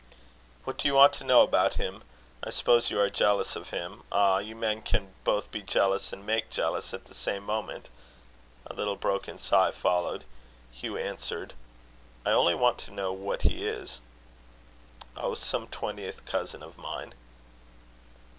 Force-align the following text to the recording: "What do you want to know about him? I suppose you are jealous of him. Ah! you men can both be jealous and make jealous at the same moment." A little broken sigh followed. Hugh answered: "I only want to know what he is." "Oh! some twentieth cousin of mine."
"What 0.63 0.79
do 0.79 0.87
you 0.87 0.95
want 0.95 1.13
to 1.13 1.23
know 1.23 1.43
about 1.43 1.75
him? 1.75 2.01
I 2.43 2.49
suppose 2.49 2.89
you 2.89 2.99
are 2.99 3.07
jealous 3.11 3.55
of 3.55 3.69
him. 3.69 4.01
Ah! 4.11 4.39
you 4.39 4.55
men 4.55 4.81
can 4.81 5.13
both 5.23 5.51
be 5.51 5.61
jealous 5.61 6.11
and 6.11 6.25
make 6.25 6.49
jealous 6.49 6.91
at 6.91 7.05
the 7.05 7.13
same 7.13 7.43
moment." 7.43 7.87
A 8.65 8.73
little 8.73 8.95
broken 8.95 9.37
sigh 9.37 9.69
followed. 9.69 10.25
Hugh 10.71 10.97
answered: 10.97 11.53
"I 12.25 12.31
only 12.31 12.55
want 12.55 12.79
to 12.79 12.91
know 12.91 13.13
what 13.13 13.43
he 13.43 13.67
is." 13.67 14.01
"Oh! 15.15 15.35
some 15.35 15.67
twentieth 15.67 16.25
cousin 16.25 16.63
of 16.63 16.79
mine." 16.79 17.13